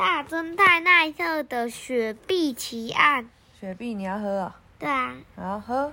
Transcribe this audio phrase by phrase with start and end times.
[0.00, 3.28] 大侦探奈特的雪碧奇案。
[3.60, 5.92] 雪碧，你要喝啊、对啊，好喝。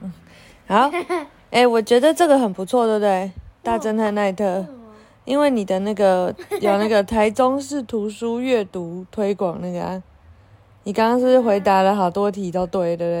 [0.00, 0.12] 嗯，
[0.66, 0.90] 好。
[1.52, 3.30] 哎、我觉得这个很不错，对不对？
[3.62, 4.66] 大侦探奈特，
[5.24, 10.02] 因为你的那个有那个台中市图书阅读推广那个啊，
[10.82, 13.12] 你刚刚是不是回答了好多题都对，对不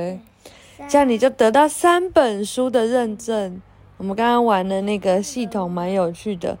[0.78, 0.88] 对？
[0.88, 3.62] 这样你就得到三本书的认证。
[3.98, 6.58] 我们刚刚玩的那个系统蛮有趣的，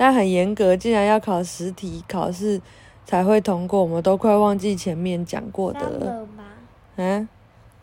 [0.00, 2.58] 但很严格，竟然要考十题考试
[3.04, 6.26] 才会通过，我们都快忘记前面讲过的了。
[6.96, 7.28] 嗯，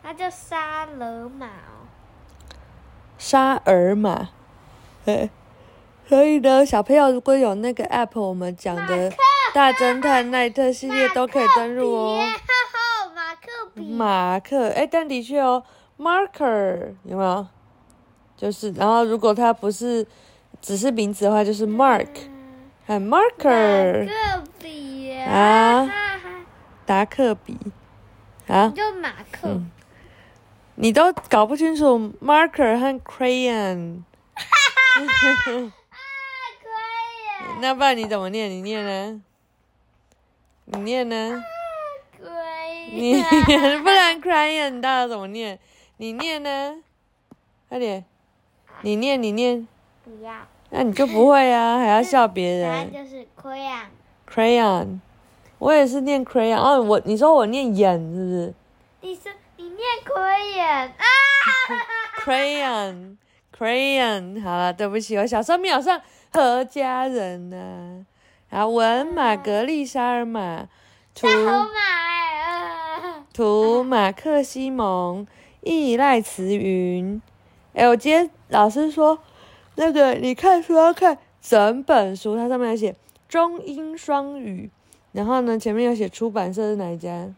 [0.02, 1.86] 它叫沙尔马哦。
[3.18, 4.30] 沙尔玛，
[5.04, 5.30] 对，
[6.08, 9.12] 所以呢，小朋友如果有那个 app，我们讲的
[9.54, 12.34] 大侦探奈特系列都可以登录哦马。
[12.34, 12.40] 克
[12.96, 13.94] 笔马克笔。
[13.94, 15.62] 马克，哎，但的确哦
[15.96, 17.46] ，marker 有没有？
[18.36, 20.04] 就是，然后如果它不是
[20.60, 22.08] 只是名词的话，就是 mark
[22.86, 25.88] 和马 marker 克笔啊
[26.86, 27.56] 达克笔，
[28.46, 29.48] 啊，就马克。
[29.48, 29.70] 嗯
[30.80, 34.02] 你都搞不清楚 marker 和 crayon，
[34.38, 35.02] 啊，
[35.42, 35.66] 可以。
[37.60, 38.48] 那不然你怎么念？
[38.48, 39.20] 你念呢？
[40.66, 41.42] 你念呢？
[42.92, 43.20] 你
[43.82, 45.58] 不然 crayon 你到底怎么念？
[45.96, 46.76] 你念呢？
[47.68, 48.04] 快点，
[48.82, 49.66] 你念你念，
[50.08, 50.32] 不要。
[50.70, 52.92] 那你就不会啊， 还要笑别答案人。
[52.92, 53.84] 就是 crayon。
[54.28, 54.98] crayon，
[55.58, 56.56] 我也是念 crayon。
[56.56, 58.54] 哦，我你说我念眼是不是
[59.00, 61.04] 你说你念 crayon 啊？？
[62.24, 63.16] crayon
[63.56, 66.00] crayon，好了，对不起，我小时候没有上
[66.32, 68.04] 何家人呢、
[68.50, 70.66] 然后文玛格丽莎尔玛，
[71.14, 75.26] 图马图马克西蒙，
[75.62, 77.20] 译赖慈云。
[77.74, 79.18] 哎，我今天老师说，
[79.78, 82.96] 那个你看书要看整本书，它上面有写
[83.28, 84.68] 中英双语，
[85.12, 87.28] 然后呢前面有写出版社是哪一家，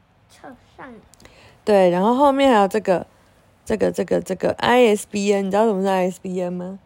[1.62, 3.06] 对，然后后面还有这个
[3.62, 6.78] 这个这个这个 ISBN，你知道什么是 ISBN 吗？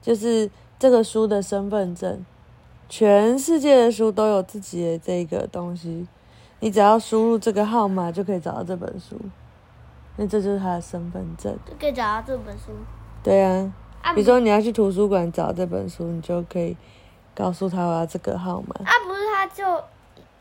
[0.00, 0.48] 就是
[0.78, 2.24] 这个书的身份证，
[2.88, 6.06] 全世界的书都有自己的这个东西，
[6.60, 9.16] 你只要输入这个号码就可以找到这本书，
[10.16, 11.52] 那这就是它的身份证。
[11.66, 12.66] 就可以找到这本书。
[13.24, 16.76] 对啊，啊，比如说你要去图书馆找这本书，你就可以
[17.34, 18.74] 告诉他我要这个号码。
[18.84, 19.64] 啊，不是他就，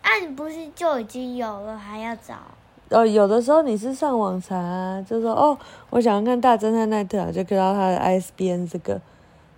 [0.02, 2.36] 啊，你不是就已经有了，还要找？
[2.90, 5.58] 哦，有的时候你是上网查、啊，就说哦，
[5.92, 9.00] 我想要看《大侦探奈特》啊，就看到他的 ISBN 这个，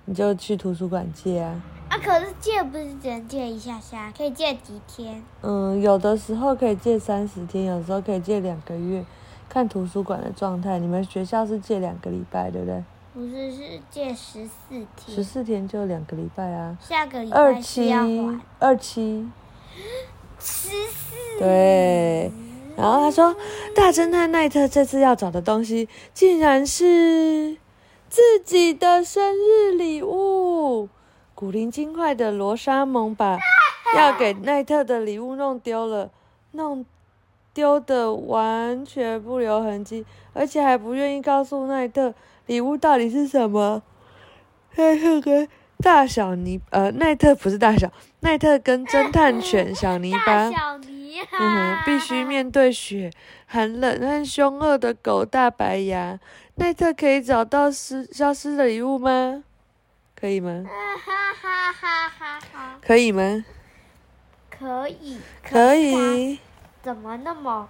[0.06, 1.62] 你就去图书馆借啊。
[1.88, 5.24] 啊，可是借不是只能借一下下，可以借几天？
[5.42, 9.06] 嗯，有的时候可以借三十天，有时候可以借两个月，
[9.48, 10.80] 看图书馆的状态。
[10.80, 12.84] 你们学校是借两个礼拜，对不对？
[13.14, 14.88] 不是，是借十四天。
[15.08, 16.78] 十四天就两个礼拜啊。
[16.80, 17.92] 下个礼拜二七
[18.60, 19.30] 二七，
[20.40, 21.40] 十四。
[21.40, 22.32] 对。
[22.78, 23.36] 然后他说，
[23.76, 27.58] 大侦探奈特这次要找的东西，竟然是
[28.10, 30.88] 自己的生日礼物。
[31.36, 33.38] 古灵精怪的罗莎蒙把
[33.98, 36.10] 要给奈特的礼物弄丢了，
[36.52, 36.86] 弄
[37.54, 42.14] 丢的完全不留痕迹，而且还不愿意告诉奈特
[42.52, 43.82] 礼物到底是什么。
[44.76, 45.48] 奈特跟
[45.82, 47.90] 大小泥呃，奈特不是大小，
[48.20, 50.52] 奈特跟侦探犬 小泥巴大。
[50.52, 51.28] 小泥啊！
[51.40, 53.10] 嗯哼，必须面对雪
[53.46, 56.20] 寒冷和凶恶的狗大白牙。
[56.56, 59.46] 奈特可以找到失消失的礼物吗？
[60.14, 60.66] 可以吗？
[60.68, 62.80] 啊哈哈哈哈哈！
[62.86, 63.46] 可以吗？
[64.50, 66.38] 可以，可以。
[66.84, 67.70] 怎么那么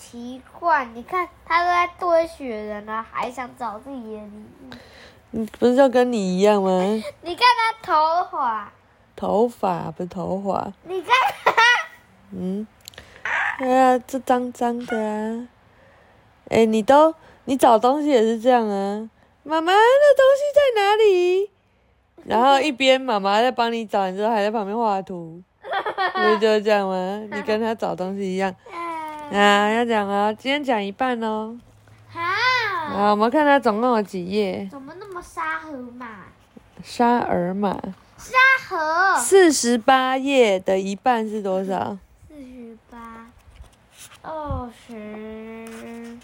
[0.00, 0.86] 奇怪？
[0.94, 4.70] 你看他都在堆雪人了，还想找自己的礼物？
[5.32, 6.70] 你不是就跟你一样吗？
[7.20, 8.72] 你看他头发，
[9.14, 11.10] 头发不是头发，你看
[11.44, 11.52] 他
[12.32, 12.66] 嗯，
[13.58, 15.48] 哎呀，这脏脏的啊！
[16.48, 19.10] 哎，你都你找东西也是这样啊？
[19.42, 21.50] 妈妈，那东西在哪里？
[22.24, 25.42] 然后一边妈妈在帮你找，你之后还在旁边画图，
[26.14, 27.22] 不是就是这样吗？
[27.30, 28.54] 你跟他找东西一样
[29.32, 29.70] 啊啊！
[29.70, 31.56] 要讲啊，今天讲一半哦。
[32.08, 34.68] 好，啊，我们看它总共有几页？
[34.70, 36.06] 怎么那么沙河马？
[36.82, 37.78] 沙尔玛
[38.16, 38.32] 沙
[38.68, 41.96] 河四十八页的一半是多少？
[42.28, 43.26] 四十八，
[44.22, 46.18] 二十，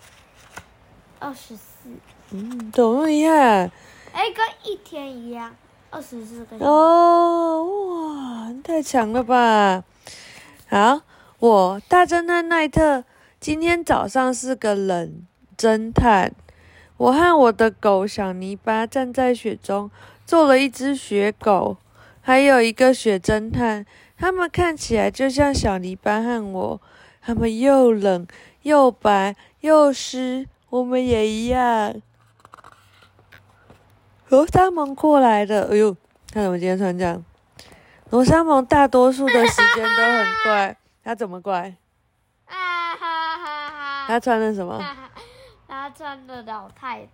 [1.20, 1.91] 二十四，
[2.31, 3.70] 嗯，怎么那么厉害？
[4.12, 5.55] 哎，跟一天一样，
[5.91, 6.56] 二十四个。
[6.67, 9.85] 哦，哇，你太强了吧！
[10.69, 11.00] 好，
[11.38, 13.04] 我大侦探奈特
[13.38, 15.22] 今天早上是个冷
[15.56, 16.32] 侦探。
[16.96, 19.90] 我和我的狗小泥巴站在雪中，
[20.24, 21.76] 做了一只雪狗，
[22.22, 23.84] 还有一个雪侦探。
[24.16, 26.80] 他们看起来就像小泥巴和我，
[27.20, 28.26] 他们又冷
[28.62, 31.94] 又白又湿，我们也一样。
[34.28, 35.94] 罗莎蒙过来了，哎呦，
[36.32, 37.22] 他怎么今天穿这样？
[38.08, 40.76] 罗莎蒙大多数的时间都很乖，
[41.06, 41.73] 他怎么乖？
[42.47, 44.05] 啊哈哈哈！
[44.08, 44.76] 他穿的什么？
[45.69, 47.08] 他穿的老太婆。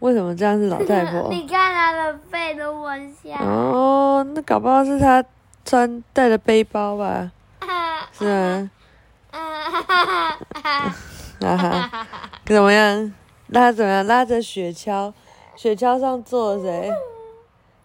[0.00, 1.28] 为什么这样是老太婆？
[1.30, 3.38] 你看他的背都弯下。
[3.40, 5.24] 哦，那搞不好是他
[5.64, 7.30] 穿带的背包吧？
[8.12, 8.68] 是啊。
[9.30, 10.90] 啊哈哈哈！
[11.40, 12.10] 哈哈，
[12.46, 13.14] 怎么样？
[13.46, 14.04] 拉怎么样？
[14.04, 15.12] 拉着雪橇，
[15.54, 16.90] 雪橇上坐了谁？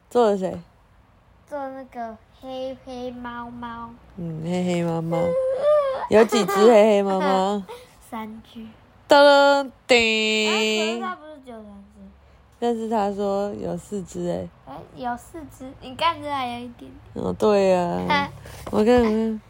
[0.10, 0.60] 坐了谁？
[1.48, 3.90] 坐那个黑黑猫猫。
[4.18, 5.18] 嗯，黑黑猫猫。
[6.10, 7.64] 有几只黑黑猫猫？
[8.12, 8.60] 三只。
[9.08, 11.00] 噔叮。
[11.00, 12.02] 他不是只有三只。
[12.60, 14.48] 但是他说有四只哎。
[14.68, 16.92] 哎，有四只，你看这还有一点。
[17.14, 18.30] 哦，对呀。
[18.72, 19.42] 我看看。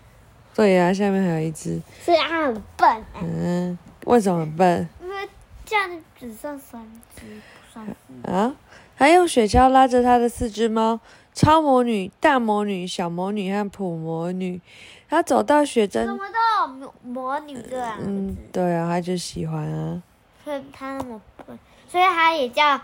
[0.54, 1.82] 对呀，下面还有一只。
[2.00, 3.04] 所以它很笨。
[3.24, 3.76] 嗯，
[4.06, 4.88] 为什么很笨？
[5.02, 5.28] 因为
[5.66, 6.80] 这样只剩三
[7.16, 8.32] 只，不算四。
[8.32, 8.56] 啊？
[8.96, 11.00] 还用雪橇拉着他的四只猫：
[11.34, 14.62] 超魔女、大魔女、小魔女和普魔女。
[15.10, 16.06] 她走到雪镇。
[16.06, 20.02] 什么都魔魔女这样嗯，对啊，他就喜欢啊。
[20.44, 21.58] 所以他那么笨，
[21.88, 22.80] 所以他也叫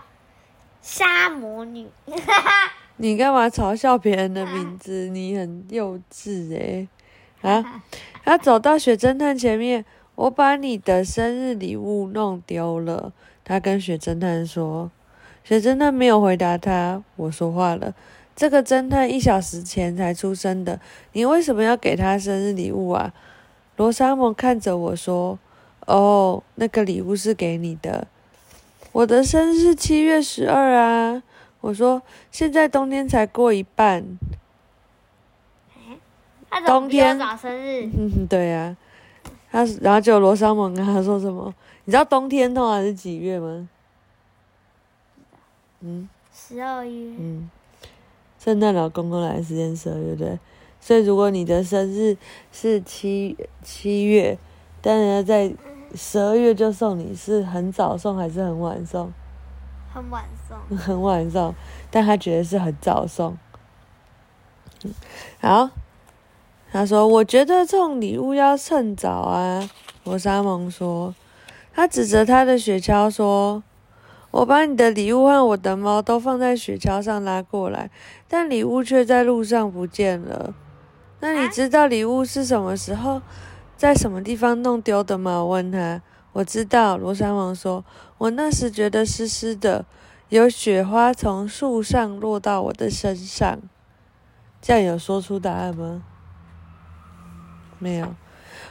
[0.80, 1.88] 沙魔女。
[2.96, 5.08] 你干嘛嘲笑别人的名字？
[5.08, 6.88] 你很幼稚哎。
[7.42, 7.82] 啊！
[8.22, 13.12] 他走到雪侦探前面，我把你的生日礼物弄丢了。
[13.42, 14.90] 他跟雪侦探说
[15.42, 17.94] ：“雪侦探没有回答他。”我说话了
[18.34, 20.80] ：“这个侦探一小时前才出生的，
[21.12, 23.12] 你为什么要给他生日礼物啊？”
[23.76, 25.38] 罗莎蒙看着我说
[25.86, 28.06] ：“哦，那个礼物是给你的。
[28.92, 31.22] 我的生日七月十二啊。”
[31.60, 34.04] 我说：“现在冬天才过一半。”
[36.66, 37.88] 冬天早生日，
[38.28, 38.76] 对呀，
[39.52, 41.54] 他然后就罗莎蒙跟他说什么？
[41.84, 43.68] 你知道冬天通常是几月吗？
[45.80, 46.90] 嗯，十二月。
[47.18, 47.48] 嗯，
[48.42, 50.38] 圣诞老公公来的时间十二月对，
[50.80, 52.16] 所以如果你的生日
[52.50, 54.38] 是七七月，
[54.80, 55.54] 但人家在
[55.94, 59.12] 十二月就送你，是很早送还是很晚送？
[59.92, 60.56] 很晚送。
[60.78, 61.54] 很晚送，
[61.90, 63.36] 但他觉得是很早送。
[65.40, 65.70] 好。
[66.72, 69.68] 他说：“我觉得送礼物要趁早啊。”
[70.06, 71.12] 我沙蒙说。
[71.74, 73.60] 他指着他的雪橇说
[74.30, 77.90] ：“我把你的礼物和我的猫都放在雪橇上拉过来，
[78.28, 80.54] 但礼物却在路上不见了。
[81.20, 83.20] 那你知道礼物是什么时候
[83.76, 86.00] 在什么地方弄丢的吗？”我问他。
[86.32, 87.84] “我知道。”罗山王说。
[88.18, 89.84] “我那时觉得湿湿的，
[90.28, 93.58] 有雪花从树上落到我的身上。”
[94.62, 96.02] 这样有说出答案吗？
[97.78, 98.14] 没有。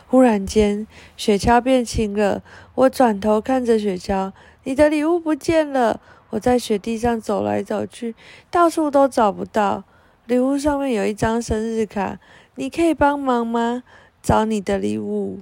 [0.08, 2.42] 忽然间，雪橇变轻了。
[2.76, 4.32] 我转头看着雪橇，
[4.64, 6.00] 你的礼物不见了。
[6.30, 8.16] 我在雪地上走来走去，
[8.52, 9.84] 到处都找不到。
[10.26, 12.20] 礼物上面有一张生日卡，
[12.56, 13.84] 你可以帮忙吗？
[14.22, 15.40] 找你的礼物。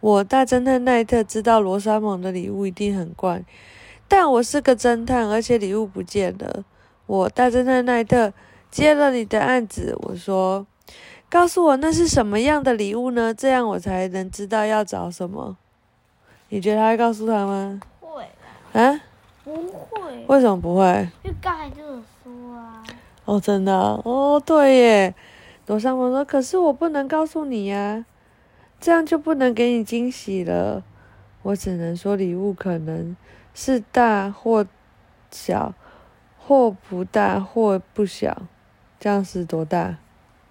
[0.00, 3.42] 我大侦探奈特知道罗莎蒙的礼物一定很怪，
[4.06, 6.64] 但我是个侦探，而且礼物不见了。
[7.06, 8.32] 我大侦探奈特
[8.70, 9.96] 接了你的案子。
[10.02, 10.66] 我说。
[11.30, 13.32] 告诉我那是什么样的礼物呢？
[13.32, 15.56] 这样我才能知道要找什么。
[16.50, 17.80] 你觉得他会告诉他吗？
[18.72, 19.00] 会啊？
[19.44, 20.24] 不会。
[20.28, 21.08] 为什么不会？
[21.24, 22.82] 因为刚才就有说啊。
[23.24, 23.72] 哦，真的？
[23.72, 25.14] 哦，对耶。
[25.66, 28.04] 罗尚文说：“可是我不能告诉你呀，
[28.80, 30.82] 这样就不能给你惊喜了。
[31.42, 33.16] 我只能说礼物可能
[33.54, 34.66] 是大或
[35.30, 35.72] 小，
[36.38, 38.42] 或不大或不小。
[38.98, 39.96] 这样是多大？”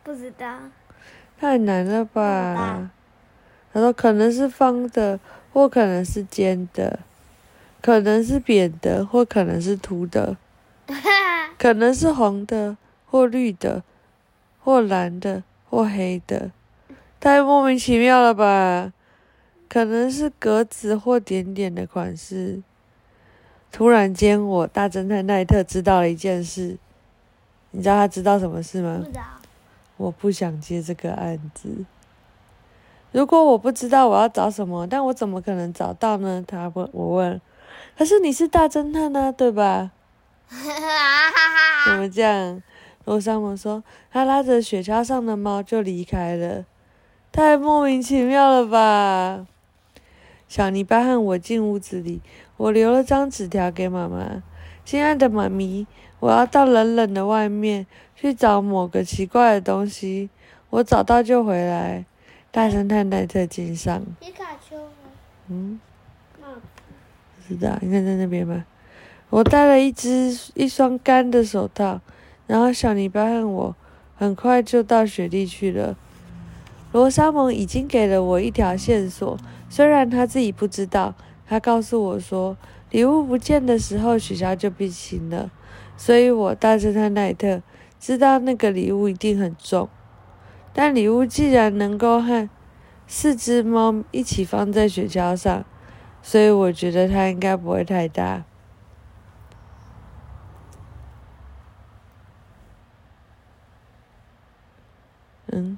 [0.04, 0.56] 不知道，
[1.40, 2.90] 太难了吧？
[3.74, 5.20] 他说可能是方的，
[5.54, 7.00] 或可能是尖的，
[7.82, 10.38] 可能是扁的，或可能是凸的，
[11.58, 13.84] 可能是红的，或绿的，
[14.64, 16.52] 或蓝的，或黑的，
[17.20, 18.94] 太莫名其妙了吧？
[19.68, 22.62] 可能是格子或点点的款式。
[23.72, 26.78] 突然间，我大侦探奈特知道了一件事，
[27.72, 28.98] 你知道他知道什么事吗？
[29.00, 29.22] 不知道。
[29.96, 31.86] 我不想接这个案子。
[33.12, 36.44] 如果我不知道我要找什么，但我怎么可能找到呢？
[36.46, 37.40] 他问我问，
[37.98, 39.92] 可是你是大侦探呢，对吧？
[41.86, 42.62] 怎么这样？
[43.06, 46.66] 罗莎蒙说，他拉着雪橇上的猫就离开了，
[47.32, 49.48] 太莫名其妙了吧？
[50.48, 52.22] 小泥巴和我进屋子里，
[52.58, 54.44] 我留了张纸条给妈妈
[54.84, 55.88] ：“亲爱的妈咪，
[56.20, 60.30] 我要到冷冷的外面。”去找某个奇怪的东西，
[60.70, 62.06] 我找到就回来。
[62.52, 64.00] 大侦探奈特敬上。
[64.20, 65.10] 皮卡丘吗？
[65.48, 65.80] 嗯，
[67.58, 68.66] 知道，你看在那边吗？
[69.30, 72.02] 我戴了一只一双干的手套，
[72.48, 73.76] 然后小泥巴和我
[74.16, 75.98] 很快就到雪地去了。
[76.92, 79.38] 罗莎蒙已经给了我一条线索，
[79.70, 81.16] 虽然他自己不知道。
[81.48, 82.56] 他告诉我说，
[82.92, 85.52] 礼物不见的时候，雪橇就变形了。
[85.98, 87.62] 所以我大侦探奈特
[88.00, 89.90] 知道那个礼物一定很重。
[90.74, 92.50] 但礼物既然能够和
[93.06, 95.66] 四只猫一起放在雪橇上，
[96.24, 98.44] 所以我觉得它应该不会太大。
[105.54, 105.78] 嗯，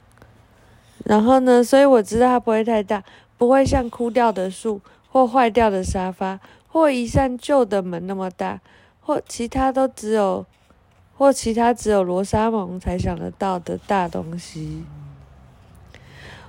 [1.03, 1.63] 然后呢？
[1.63, 3.03] 所以我知道它不会太大，
[3.39, 8.62] 不会像枯掉的树或坏掉的沙发或一扇旧的门那么大，
[9.01, 10.45] 或其他都只有，
[11.17, 14.85] 或其他只有罗莎蒙才想得到的大东西。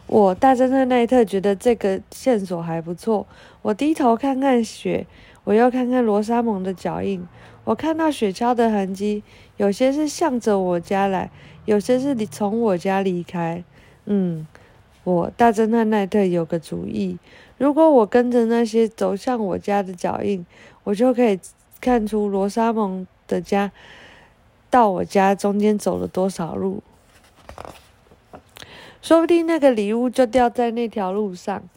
[0.06, 3.26] 我大侦探奈特觉得这个线索还不错。
[3.62, 5.06] 我低头看看雪，
[5.44, 7.26] 我又看看罗莎蒙的脚印。
[7.64, 9.22] 我看到雪橇的痕迹，
[9.56, 11.30] 有些是向着我家来，
[11.64, 13.64] 有些是离从我家离开。
[14.04, 14.46] 嗯，
[15.02, 17.18] 我大侦探奈特有个主意：
[17.56, 20.44] 如果我跟着那些走向我家的脚印，
[20.84, 21.40] 我就可以
[21.80, 23.72] 看出罗莎蒙的家
[24.68, 26.82] 到我家中间走了多少路。
[29.04, 31.68] 说不定那个礼物就掉在那条路上。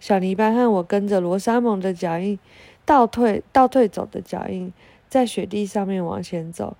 [0.00, 2.40] 小泥巴和我跟着罗莎蒙的脚印，
[2.84, 4.72] 倒退倒退走的脚印，
[5.08, 6.76] 在雪地上面往前走。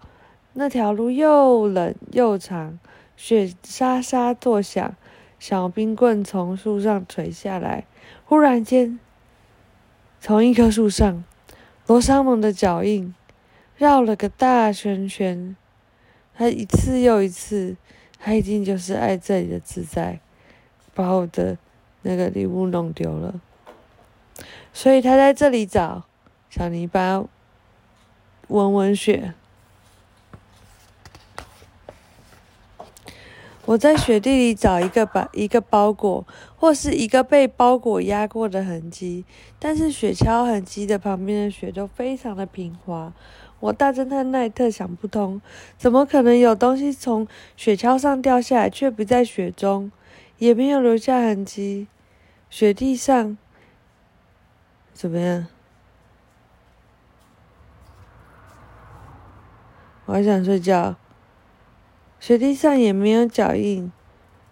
[0.55, 2.81] 那条路又冷又长，
[3.17, 4.97] 雪沙沙作响，
[5.39, 7.85] 小冰棍从树上垂下来。
[8.25, 8.99] 忽然间，
[10.21, 11.23] 从一棵树上，
[11.87, 13.15] 罗莎蒙的脚印
[13.77, 15.55] 绕了个大圈圈，
[16.35, 17.77] 他一次又一次。
[18.23, 20.21] 他一定就是爱这里的自在，
[20.95, 21.57] 把我的
[22.03, 23.41] 那个礼物弄丢了，
[24.73, 26.05] 所以他在这里找
[26.50, 27.25] 小泥巴
[28.49, 29.33] 闻闻雪。
[33.67, 39.25] 我在雪地里找一个把一个包裹，或是一个被包裹压过的痕迹，
[39.61, 43.12] 但是雪橇痕迹的旁边的雪都非常的平滑。
[43.61, 45.40] 我大侦探奈特想不通，
[45.79, 49.93] 怎么可能有东西从雪橇上掉下来，却不在雪中，
[50.38, 51.87] 也没有留下痕迹？
[52.49, 53.37] 雪地上
[54.93, 55.47] 怎么样？
[60.07, 60.97] 我还想睡觉。
[62.19, 63.93] 雪地上也没有脚印，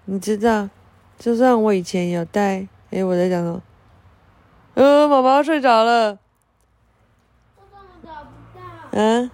[0.04, 0.70] 你知道？
[1.18, 3.62] 就算我以前有带，哎，我在讲什么？
[4.74, 6.18] 呃，宝宝睡着了。
[9.00, 9.30] 嗯，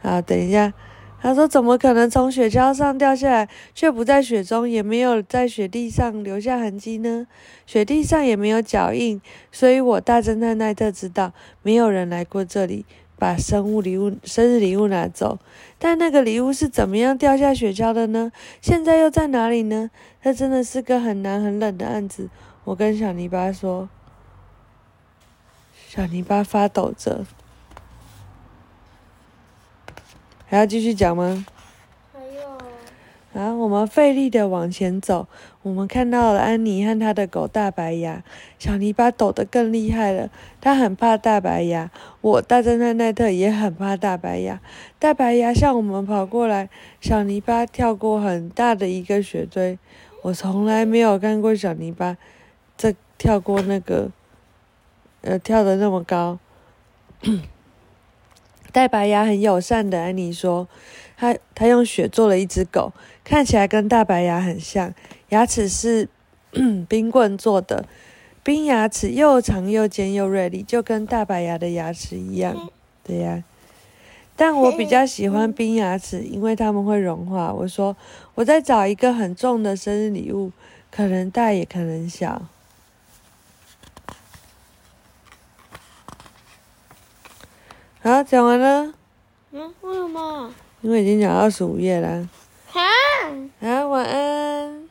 [0.00, 0.72] 好，等一下。
[1.20, 7.26] 他说：“怎么可能从雪橇上掉下来，却不在雪中，也没有在雪地上留下痕迹呢？
[7.66, 9.20] 雪地上也没有脚印，
[9.50, 11.32] 所以我大侦探奈特知道，
[11.62, 12.86] 没有人来过这里，
[13.18, 15.40] 把生物礼物、生日礼物拿走。
[15.80, 18.30] 但那个礼物是怎么样掉下雪橇的呢？
[18.60, 19.90] 现在又在哪里呢？
[20.22, 22.30] 这真的是个很难、很冷的案子。”
[22.62, 23.88] 我跟小泥巴说。
[25.88, 27.24] 小泥巴发抖着。
[30.46, 31.44] 还要继续讲吗？
[32.12, 33.40] 还有。
[33.40, 35.28] 啊，我们费力的往前走，
[35.60, 38.22] 我们看到了安妮和她的狗大白牙。
[38.58, 41.90] 小泥巴抖得更厉害了，他很怕大白牙。
[42.22, 44.58] 我大侦探奈特也很怕大白牙。
[44.98, 49.78] 大白牙向我们跑过来，小泥巴跳过很大的一个雪堆。
[50.22, 52.16] 我从来没有看过小泥巴
[52.78, 54.10] 这跳过那个，
[55.20, 56.38] 呃，跳的那么高。
[58.76, 60.68] 大白牙很友善的，安妮说
[61.16, 62.92] ：“他他用雪做了一只狗，
[63.24, 64.92] 看起来跟大白牙很像，
[65.30, 66.10] 牙齿是
[66.86, 67.86] 冰棍做的，
[68.44, 72.68] 冰牙齿又长又尖又锐利，就跟大白牙的牙齿一样。
[73.02, 73.42] 对呀，
[74.36, 77.96] 但我比较喜欢冰牙齿，因为它们会融化。”我说
[78.36, 80.52] ：“我在找一个很重的生日礼物，
[80.90, 82.42] 可能大也可能小。”
[88.06, 88.92] 好讲完了？
[89.50, 90.48] 嗯为什么？
[90.80, 92.28] 因为已经讲二十五页了。
[92.70, 92.80] 好
[93.88, 94.88] 晚安。